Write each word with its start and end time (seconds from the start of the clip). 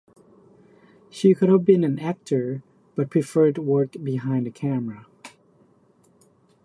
She 1.11 1.35
could 1.35 1.49
have 1.49 1.63
been 1.63 1.83
an 1.83 1.99
actor, 1.99 2.63
but 2.95 3.11
preferred 3.11 3.59
work 3.59 3.91
behind 4.03 4.47
the 4.47 4.49
camera. 4.49 5.05